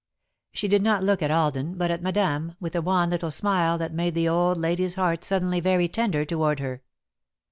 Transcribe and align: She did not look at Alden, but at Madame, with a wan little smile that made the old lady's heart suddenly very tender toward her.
She 0.51 0.67
did 0.67 0.81
not 0.81 1.03
look 1.03 1.21
at 1.21 1.29
Alden, 1.29 1.75
but 1.75 1.91
at 1.91 2.01
Madame, 2.01 2.55
with 2.59 2.73
a 2.75 2.81
wan 2.81 3.11
little 3.11 3.29
smile 3.29 3.77
that 3.77 3.93
made 3.93 4.15
the 4.15 4.27
old 4.29 4.57
lady's 4.57 4.95
heart 4.95 5.23
suddenly 5.23 5.59
very 5.59 5.87
tender 5.87 6.25
toward 6.25 6.59
her. 6.59 6.81